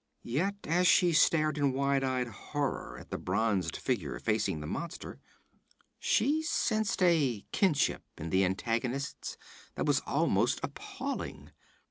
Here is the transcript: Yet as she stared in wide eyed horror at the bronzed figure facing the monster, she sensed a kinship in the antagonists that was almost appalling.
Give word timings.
Yet 0.23 0.55
as 0.65 0.87
she 0.87 1.13
stared 1.13 1.59
in 1.59 1.73
wide 1.73 2.03
eyed 2.03 2.25
horror 2.27 2.97
at 2.97 3.11
the 3.11 3.19
bronzed 3.19 3.77
figure 3.77 4.17
facing 4.17 4.59
the 4.59 4.65
monster, 4.65 5.19
she 5.99 6.41
sensed 6.41 7.03
a 7.03 7.45
kinship 7.51 8.01
in 8.17 8.31
the 8.31 8.43
antagonists 8.43 9.37
that 9.75 9.85
was 9.85 9.99
almost 10.07 10.59
appalling. 10.63 11.51